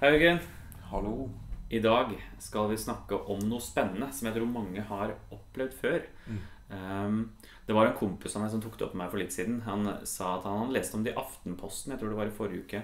[0.00, 0.38] Hei, Jørgen.
[0.88, 1.26] Hallo.
[1.68, 6.06] I dag skal vi snakke om noe spennende som jeg tror mange har opplevd før.
[6.70, 7.18] Um,
[7.68, 9.58] det var en kompis av meg som tok det opp med meg for litt siden.
[9.66, 12.32] Han sa at han hadde lest om det i Aftenposten, jeg tror det var i
[12.38, 12.80] forrige uke,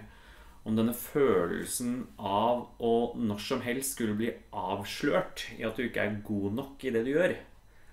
[0.68, 6.04] om denne følelsen av å når som helst skulle bli avslørt i at du ikke
[6.04, 7.32] er god nok i det du gjør.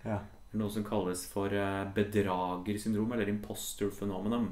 [0.04, 0.18] Ja.
[0.52, 4.52] Noe som kalles for eh, bedragersyndrom, eller imposter phenomenon.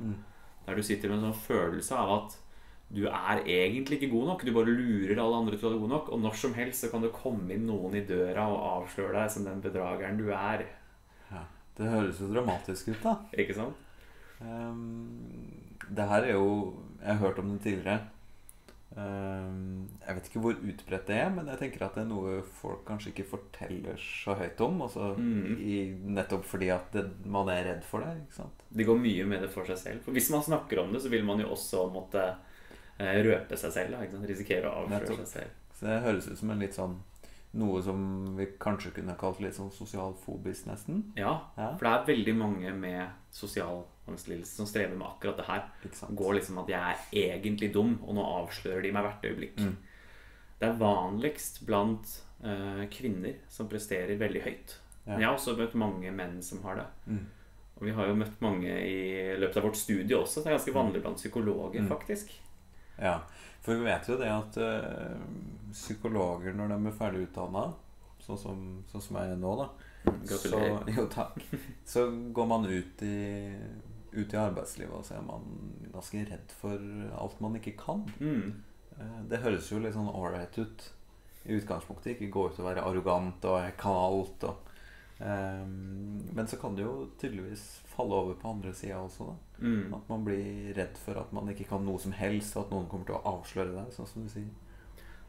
[0.64, 2.40] Der du sitter med en sånn følelse av at
[2.92, 4.46] du er egentlig ikke god nok.
[4.46, 6.10] Du bare lurer alle andre til å være god nok.
[6.12, 9.32] Og når som helst så kan det komme inn noen i døra og avsløre deg
[9.32, 10.66] som den bedrageren du er.
[11.32, 11.46] ja.
[11.78, 13.14] Det høres jo dramatisk ut, da.
[13.40, 13.78] Ikke sant?
[14.42, 16.50] Um, det her er jo
[17.00, 18.02] Jeg har hørt om det tidligere.
[18.92, 22.42] Um, jeg vet ikke hvor utbredt det er, men jeg tenker at det er noe
[22.60, 24.82] folk kanskje ikke forteller så høyt om.
[24.84, 25.56] Altså, Mm.
[25.64, 25.78] i,
[26.18, 28.12] nettopp fordi at det, man er redd for det.
[28.26, 28.66] ikke sant?
[28.70, 30.04] De går mye med det for seg selv.
[30.04, 32.36] For hvis man snakker om det, så vil man jo også måtte
[33.26, 33.92] røpe seg selv.
[33.96, 34.30] Da, ikke sant?
[34.30, 35.56] Risikere å avsløre seg selv.
[35.78, 37.00] Så det høres ut som en litt sånn
[37.54, 41.02] noe som vi kanskje kunne kalt litt sånn sosialfobisk, nesten.
[41.18, 41.76] Ja, Ja.
[41.76, 45.66] for det er veldig mange med sosial angstlidelse som strever med akkurat det her.
[46.16, 49.58] Går liksom at jeg er egentlig dum, og nå avslører de meg hvert øyeblikk.
[49.60, 49.76] Mm.
[50.62, 54.78] Det er vanligst blant uh, kvinner som presterer veldig høyt.
[55.06, 55.12] Ja.
[55.14, 56.86] Men jeg har også møtt mange menn som har det.
[57.08, 57.26] Mm.
[57.78, 60.58] Og vi har jo møtt mange i løpet av vårt studie også, så det er
[60.58, 61.90] ganske vanlig blant psykologer, Mm.
[61.90, 62.32] faktisk.
[62.98, 63.20] Ja,
[63.62, 65.22] for vi vet jo det at eh,
[65.72, 67.68] psykologer når de er ferdig utdanna,
[68.22, 69.70] sånn som, sånn som jeg er nå, da
[70.30, 70.60] Så,
[70.96, 71.08] jo.
[71.86, 73.18] Så går man ut i,
[74.14, 75.46] ut i arbeidslivet, og så er man
[75.94, 76.82] ganske redd for
[77.18, 78.04] alt man ikke kan.
[78.20, 78.64] Mm.
[78.98, 80.88] Eh, Det høres jo litt sånn ålreit ut
[81.46, 82.16] i utgangspunktet.
[82.16, 84.46] Ikke gå ut og være arrogant og jeg kan alt.
[84.50, 84.71] Og,
[85.22, 85.64] eh,
[86.36, 89.32] men så kan det jo tydeligvis falle over på andre sida også.
[89.32, 89.94] da Mm.
[89.94, 92.88] At man blir redd for at man ikke kan noe som helst, og at noen
[92.90, 93.92] kommer til å avsløre deg.
[93.94, 94.50] Sånn som du sier.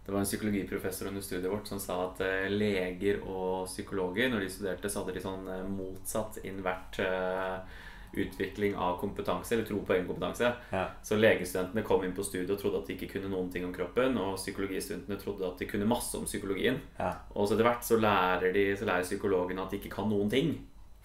[0.02, 4.46] Det var en psykologiprofessor under studiet vårt som sa at uh, leger og psykologer, når
[4.46, 9.80] de studerte, så hadde de sånn uh, motsatt invert eh, utvikling av kompetanse, eller tro
[9.86, 10.50] på egen kompetanse.
[10.70, 10.84] Ja.
[11.02, 13.72] Så legestudentene kom inn på studiet og trodde at de ikke kunne noen ting om
[13.74, 16.80] kroppen, og psykologistudentene trodde at de kunne masse om psykologien.
[16.98, 17.14] Ja.
[17.32, 20.32] Og så etter hvert så lærer, de, så lærer psykologene at de ikke kan noen
[20.32, 20.54] ting.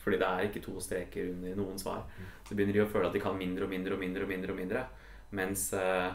[0.07, 2.05] Fordi det er ikke to streker under noen svar.
[2.47, 4.23] Så begynner de å føle at de kan mindre og mindre og mindre.
[4.23, 4.83] og mindre og mindre
[5.35, 6.11] Mens eh,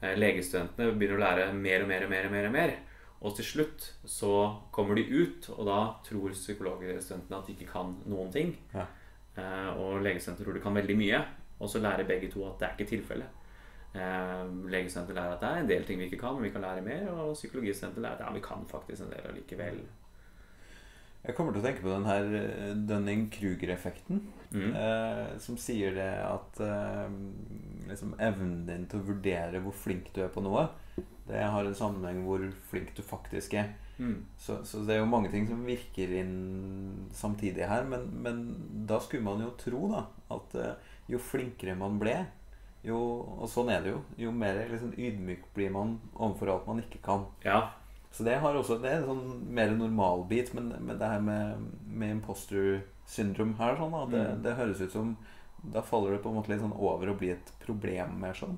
[0.00, 2.28] eh, legestudentene begynner å lære mer og mer og mer.
[2.28, 2.76] Og mer og mer
[3.20, 4.32] Og til slutt så
[4.72, 8.54] kommer de ut, og da tror psykologstudentene at de ikke kan noen ting.
[8.74, 8.86] Ja.
[9.36, 11.24] Eh, og legesenteret tror de kan veldig mye.
[11.58, 13.42] Og så lærer begge to at det er ikke tilfellet.
[14.68, 16.82] Legesenteret lærer at det er en del ting vi ikke kan, men vi kan lære
[16.84, 17.08] mer.
[17.10, 19.80] Og psykologisenteret lærer at ja, vi kan faktisk en del allikevel.
[21.26, 24.20] Jeg kommer til å tenke på den her eh, Dunning-Kruger-effekten.
[24.54, 24.68] Mm.
[24.78, 27.16] Eh, som sier det at eh,
[27.90, 30.68] liksom evnen din til å vurdere hvor flink du er på noe,
[31.26, 33.74] det har en sammenheng hvor flink du faktisk er.
[33.98, 34.20] Mm.
[34.38, 37.86] Så, så det er jo mange ting som virker inn samtidig her.
[37.90, 38.42] Men, men
[38.88, 42.20] da skulle man jo tro da at eh, jo flinkere man ble,
[42.86, 42.98] jo,
[43.40, 47.02] og sånn er det jo, jo mer liksom, ydmyk blir man overfor alt man ikke
[47.02, 47.26] kan.
[47.42, 47.64] Ja.
[48.16, 51.20] Så det har også Det er en sånn mer normal bit, men, men det her
[51.20, 54.42] med, med imposter syndrom her, sånn, da, det, Mm.
[54.46, 55.16] det høres ut som
[55.72, 58.56] Da faller det på en måte litt sånn over og blir et problem mer sånn.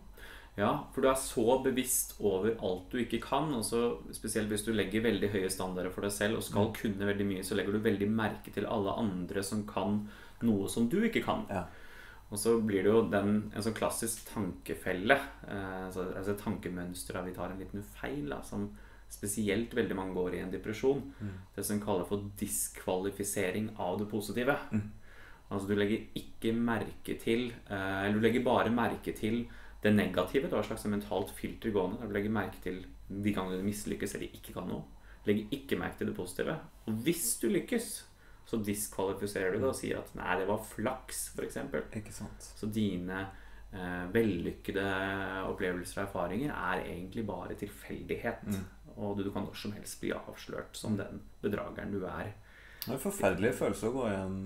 [0.58, 3.52] ja, for du er så bevisst over alt du ikke kan.
[3.54, 3.80] Og så
[4.12, 7.44] spesielt hvis du legger veldig høye standarder for deg selv og skal kunne veldig mye,
[7.46, 10.08] så legger du veldig merke til alle andre som kan
[10.42, 11.46] noe som du ikke kan.
[11.48, 11.62] Ja.
[12.30, 15.16] Og så blir det jo den, en sånn klassisk tankefelle,
[15.48, 18.68] eh, altså, altså tankemønster der vi tar en liten feil, da, som
[19.12, 21.02] spesielt veldig mange går i en depresjon.
[21.54, 24.56] Det som kaller for diskvalifisering av det positive.
[25.48, 29.46] Altså du legger ikke merke til eh, Eller du legger bare merke til
[29.82, 30.48] det negative.
[30.48, 34.14] Du har et slags mentalt filter gående du legger merke til de gangene du mislykkes
[34.18, 34.84] eller ikke kan noe.
[35.24, 36.58] Legger ikke merke til det positive.
[36.86, 37.88] Og hvis du lykkes,
[38.48, 41.56] så diskvalifiserer du det og sier at 'nei, det var flaks', f.eks.
[41.96, 42.50] Ikke sant?
[42.56, 43.26] Så dine
[43.72, 44.84] eh, vellykkede
[45.48, 48.46] opplevelser og erfaringer er egentlig bare tilfeldighet.
[48.46, 48.64] Mm.
[48.98, 52.34] Og du, du kan når som helst bli avslørt som den bedrageren du er.
[52.78, 54.36] Det er en forferdelig følelse å gå, igjen,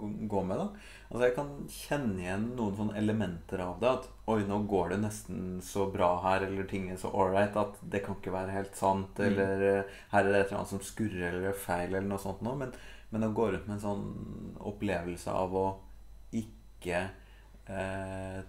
[0.00, 0.58] gå- gå med.
[0.58, 0.64] da
[1.10, 3.90] Altså Jeg kan kjenne igjen noen sånne elementer av det.
[4.00, 7.76] At oi, nå går det nesten så bra her, eller ting er så ålreit at
[7.84, 9.12] det kan ikke være helt sant.
[9.20, 9.26] Mm.
[9.28, 12.18] Eller eh, her er det et eller annet som skurrer eller er feil, eller noe
[12.24, 12.56] sånt noe.
[12.64, 12.72] Men,
[13.12, 15.66] men å gå rundt med en sånn opplevelse av å
[16.34, 17.04] ikke
[17.70, 18.40] eh,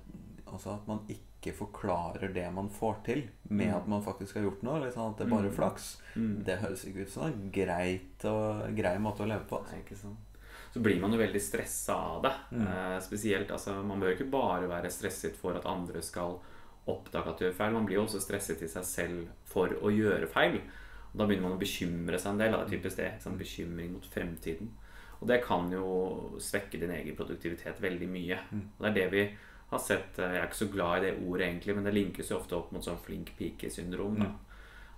[0.48, 3.76] Altså at man ikke forklarer det man får til, med Mm.
[3.78, 4.80] at man faktisk har gjort noe.
[4.86, 5.56] Liksom at det er bare Mm.
[5.56, 5.98] flaks.
[6.16, 6.44] Mm.
[6.44, 9.60] Det høres ikke ut som en grei måte å leve på.
[9.60, 9.72] altså.
[9.74, 10.18] Nei, ikke sant.
[10.74, 12.34] Så blir man jo veldig stressa av det.
[12.52, 12.68] Mm.
[12.68, 16.40] Eh, spesielt, altså Man bør ikke bare være stresset for at andre skal
[16.88, 17.74] oppdage at du gjør feil.
[17.74, 20.62] Man blir jo også stresset i seg selv for å gjøre feil.
[21.14, 22.52] Og da begynner man å bekymre seg en del.
[22.52, 23.14] Det er typisk det.
[23.22, 24.70] Sånn bekymring mot fremtiden.
[25.22, 28.38] Og det kan jo svekke din egen produktivitet veldig mye.
[28.80, 29.38] Og det er det vi
[29.70, 32.40] har sett Jeg er ikke så glad i det ordet egentlig, men det linkes jo
[32.40, 34.22] ofte opp mot sånn flink pike-syndrom.
[34.24, 34.36] Mm.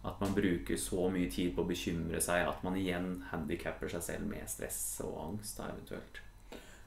[0.08, 4.04] at man bruker så mye tid på å bekymre seg at man igjen handikapper seg
[4.06, 5.58] selv med stress og angst.
[5.58, 6.22] da eventuelt.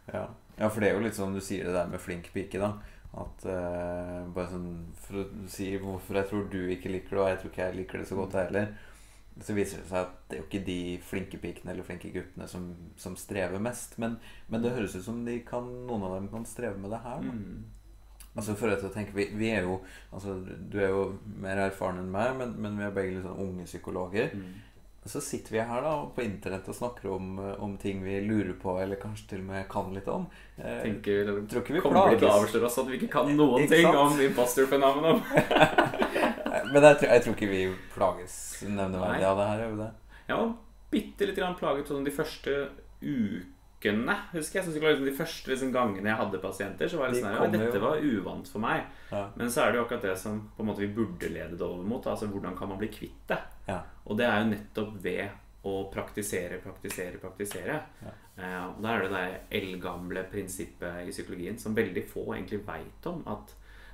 [0.06, 0.22] Ja.
[0.56, 2.72] ja, for det er jo litt sånn du sier det der med flink pike, da.
[3.12, 7.28] At uh, bare sånn For å si hvorfor jeg tror du ikke liker det, og
[7.28, 8.70] jeg tror ikke jeg liker det så godt jeg heller,
[9.40, 12.48] så viser det seg at det er jo ikke de flinke pikene eller flinke guttene
[12.50, 12.66] som,
[13.00, 13.96] som strever mest.
[14.02, 14.18] Men,
[14.52, 17.24] men det høres ut som de kan, noen av dem kan streve med det her.
[17.24, 17.62] Mm.
[18.32, 19.74] Altså for å tenke, vi, vi er jo
[20.08, 21.02] altså Du er jo
[21.42, 24.32] mer erfaren enn meg, men, men vi er begge litt sånn unge psykologer.
[24.36, 24.52] Mm.
[25.04, 28.76] Så sitter vi her da på internett og snakker om, om ting vi lurer på,
[28.78, 30.28] eller kanskje til og med kan litt om.
[30.56, 33.32] Eh, Tenker, tror ikke vi kommer vi til å avsløre oss at vi ikke kan
[33.34, 36.06] noen Ikke ting om imposter-fenomenet?
[36.72, 37.62] Men jeg, tror- jeg tror ikke vi
[37.94, 38.34] plages
[38.68, 39.58] nevneverdig av det her.
[39.64, 39.90] Gjør vi det?
[40.28, 40.52] Jeg var
[40.92, 42.56] bitte litt plaget sånn de første
[43.02, 44.66] ukene, husker jeg.
[44.68, 47.78] Så liksom de første liksom, gangene jeg hadde pasienter, så var jeg sånn, ja, dette
[47.78, 48.84] jo- var uvant for meg.
[49.10, 49.24] Ja.
[49.36, 51.62] Men så er det jo akkurat det som på en måte vi burde lede det
[51.66, 52.04] over mot.
[52.06, 53.38] Altså hvordan kan man bli kvitt det?
[53.68, 53.80] Ja.
[54.06, 55.30] Og det er jo nettopp ved
[55.64, 57.80] å praktisere, praktisere, praktisere.
[58.02, 58.12] Ja.
[58.36, 63.06] Eh, og da er det det eldgamle prinsippet i psykologien som veldig få egentlig veit
[63.06, 63.22] om.
[63.26, 63.52] At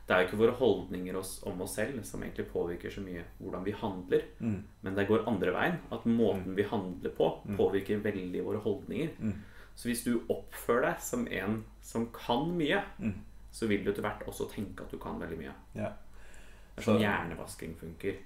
[0.09, 3.25] det er jo ikke våre holdninger oss, om oss selv som egentlig påvirker så mye
[3.43, 4.23] hvordan vi handler.
[4.41, 4.63] Mm.
[4.83, 5.77] Men det går andre veien.
[5.93, 7.29] At måten vi handler på,
[7.59, 9.11] påvirker veldig våre holdninger.
[9.21, 9.35] Mm.
[9.77, 13.15] Så hvis du oppfører deg som en som kan mye, Mm.
[13.53, 15.53] så vil du etter hvert også tenke at du kan veldig mye.
[15.75, 15.93] Ja.
[16.75, 18.17] Det er sånn Så- hjernevasking funker.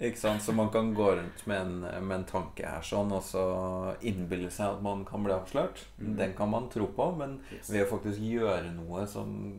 [0.00, 0.42] Ikke sant?
[0.42, 4.50] Så man kan gå rundt med en, med en tanke her sånn, og så innbille
[4.50, 5.84] seg at man kan bli avslørt.
[6.00, 6.16] Mm.
[6.16, 7.70] Den kan man tro på, men Yes.
[7.70, 9.58] ved å faktisk gjøre noe som,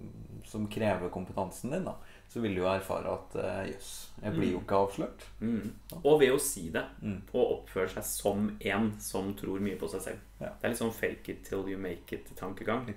[0.55, 1.93] som krever kompetansen din, da,
[2.31, 3.91] så vil du jo erfare at eh, jøss,
[4.23, 5.25] jeg blir jo ikke avslørt.
[5.43, 5.69] Mm.
[6.01, 7.21] Og ved å si det, Mm.
[7.33, 10.19] og oppføre seg som en som tror mye på seg selv.
[10.39, 10.49] Ja.
[10.55, 12.87] Det er litt sånn fake it till you make it-tankegang.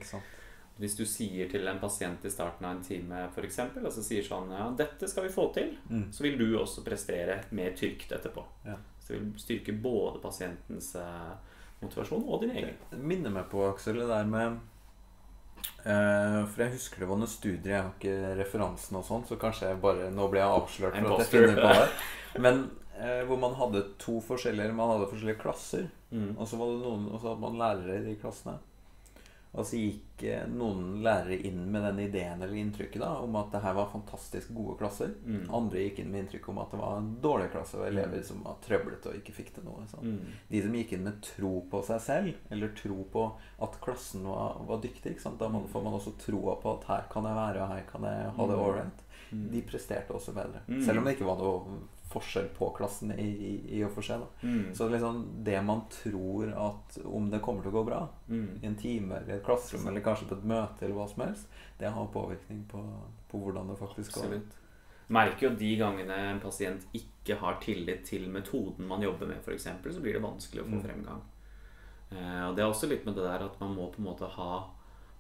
[0.79, 4.03] Hvis du sier til en pasient i starten av en time for eksempel, og så
[4.07, 5.73] sier sånn Ja, dette skal vi få til.
[5.91, 6.13] Mm.
[6.15, 8.45] Så vil du også prestere mer trygt etterpå.
[8.65, 8.77] Ja.
[9.03, 11.33] Så det vil styrke både pasientens eh,
[11.83, 12.77] motivasjon og din egen.
[12.93, 14.61] Det minner meg på, Aksel, det der med
[15.83, 19.71] For jeg husker det var noen studier, jeg har ikke referansen og sånn, så kanskje
[19.71, 21.87] jeg bare Nå ble jeg avslørt for at jeg finner på det.
[22.45, 22.65] Men
[22.99, 25.87] eh, hvor man hadde to forskjellige Man hadde forskjellige klasser.
[26.11, 26.35] Mm.
[26.37, 28.59] Og så var det noen Og så hadde man lærere i de klassene.
[29.57, 33.49] Og så gikk eh, noen lærere inn med den ideen eller inntrykket da om at
[33.55, 35.15] det her var fantastisk gode klasser.
[35.25, 35.47] Mm.
[35.57, 38.43] Andre gikk inn med inntrykk om at det var en dårlig klasse og elever som
[38.45, 39.87] var trøblete og ikke fikk til noe.
[40.05, 40.21] Mm.
[40.53, 43.25] De som gikk inn med tro på seg selv, eller tro på
[43.65, 47.25] at klassen var, var dyktig, da man, får man også troa på at her kan
[47.25, 48.65] jeg være, og her kan jeg ha det Mm.
[48.69, 49.05] ålreit.
[49.33, 49.49] Mm.
[49.53, 50.61] De presterte også bedre.
[50.69, 50.83] Mm.
[50.85, 54.23] Selv om det ikke var noe forskjell på klassen i, i, i og for seg.
[54.43, 54.75] Mm.
[54.75, 58.59] så liksom det man tror at om det kommer til å gå bra Mm.
[58.63, 61.47] i en time eller et klasserom eller kanskje på et møte eller hva som helst,
[61.79, 62.83] det har påvirkning på,
[63.31, 64.25] på hvordan det faktisk går.
[64.25, 64.57] Absolutt.
[65.09, 69.65] Merker jo de gangene en pasient ikke har tillit til metoden man jobber med, f.eks.,
[69.95, 70.83] så blir det vanskelig å få Mm.
[70.85, 71.23] fremgang.
[72.11, 74.29] Eh, og det er også litt med det der at man må på en måte
[74.29, 74.51] ha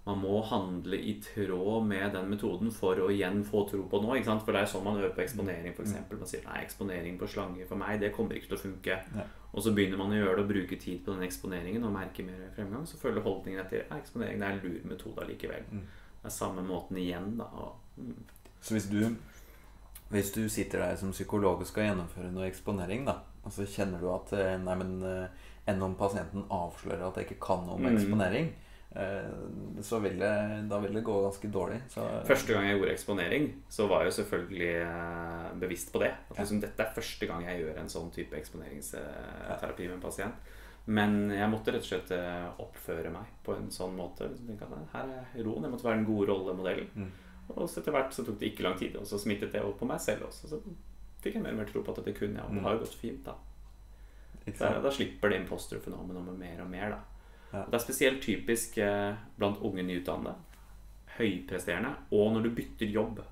[0.09, 4.17] Man må handle i tråd med den metoden for å igjen få tro på noe.
[4.17, 4.45] Ikke sant?
[4.47, 5.93] For det er sånn man øver på eksponering, f.eks.
[6.15, 8.97] Man sier nei, eksponering på slanger for meg, det kommer ikke til å funke.
[9.19, 9.27] Ja.
[9.53, 12.25] Og så begynner man å gjøre det og bruke tid på den eksponeringen og merke
[12.25, 12.87] mer fremgang.
[12.89, 15.67] Så følger holdningen etter ja, eksponering det er en lur metode allikevel.
[15.73, 15.83] Mm.
[16.23, 17.49] Det er samme måten igjen, da.
[17.61, 18.23] Og, mm.
[18.61, 19.03] Så hvis du,
[20.13, 24.01] hvis du sitter der som psykolog og skal gjennomføre noe eksponering, da, og så kjenner
[24.03, 27.77] du at eh, Nei, men eh, enn om pasienten avslører at jeg ikke kan noe
[27.77, 27.97] om Mm.
[27.97, 28.49] eksponering,
[29.85, 30.31] så vil det,
[30.71, 31.81] da vil det gå ganske dårlig.
[31.93, 36.13] Så, Første gang jeg gjorde eksponering, så var jeg jo selvfølgelig eh, bevisst på det.
[36.31, 40.35] At liksom, dette er første gang jeg gjør en sånn type eksponeringsterapi med en pasient.
[40.89, 44.31] Men jeg måtte rett og slett eh, oppføre meg på en sånn måte.
[44.49, 45.67] Liksom, her er roen.
[45.69, 46.89] Jeg måtte være den gode rollemodellen.
[46.97, 47.11] Mm.
[47.59, 49.77] Og så etter hvert så tok det ikke lang tid, og så smittet det over
[49.81, 50.49] på meg selv også.
[50.49, 50.63] Så
[51.21, 52.65] fikk jeg mer og mer tro på at dette kunne jeg, og det Mm.
[52.65, 53.37] har jo gått fint, da.
[54.59, 56.91] Da, da slipper det imposterfenomenet mer og mer.
[56.97, 56.99] da
[57.53, 57.65] Ja.
[57.65, 60.35] Det er spesielt typisk eh, blant unge nyutdannede,
[61.17, 63.23] høypresterende, og når du bytter jobb.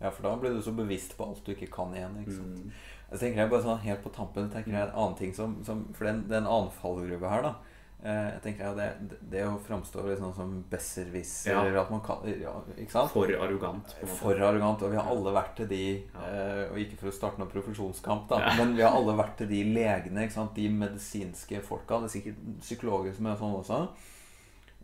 [0.00, 2.18] Ja, for da blir du så bevisst på alt du ikke kan igjen.
[2.20, 2.64] ikke sant?
[2.64, 2.72] Mm.
[3.08, 5.86] Jeg tenker jeg bare sånn Helt på tampen tenker jeg en annen ting som, som
[5.96, 7.46] For det er, en, annen fallgruve her.
[7.46, 7.54] da
[8.00, 11.64] Jeg tenker ja, det, det å framstå litt sånn som besserwisser Ja.
[11.64, 13.10] eller At man kan ja, Ikke sant?
[13.10, 13.90] For arrogant.
[14.20, 14.82] For arrogant.
[14.86, 15.80] Og vi har alle vært til de
[16.14, 16.22] Ja.
[16.28, 18.54] eh, Og ikke for å starte noen profesjonskamp, da Ja.
[18.60, 20.54] men vi har alle vært til de legene, ikke sant?
[20.54, 21.98] de medisinske folka.
[22.00, 23.88] Det er sikkert psykologer som er sånn også.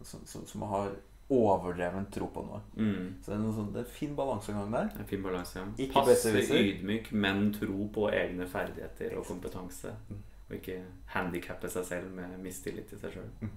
[0.02, 0.90] Som, som, som har
[1.30, 2.60] overdreven tro på noe.
[2.76, 3.14] Mm.
[3.22, 4.90] Så det er, sånn, det er en fin balansegang der.
[4.98, 5.54] En fin balanse.
[5.78, 5.86] ja.
[5.94, 9.94] Passe ydmyk, men tro på egne ferdigheter og kompetanse.
[10.48, 10.80] Og ikke
[11.14, 13.30] handikappe seg selv med mistillit til seg sjøl.
[13.40, 13.54] Mm.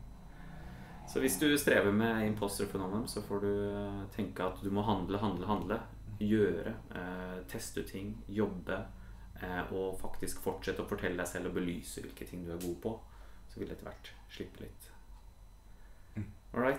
[1.08, 4.84] Så hvis du strever med imposter phenomenon, så får du eh, tenke at du må
[4.84, 5.80] handle, handle, handle.
[6.20, 6.74] Gjøre.
[6.96, 8.18] Eh, teste ting.
[8.28, 8.82] Jobbe.
[9.40, 12.76] Eh, og faktisk fortsette å fortelle deg selv og belyse hvilke ting du er god
[12.84, 12.94] på.
[13.48, 14.92] Så vil etter hvert slippe litt.
[16.18, 16.28] Mm.
[16.54, 16.76] All right.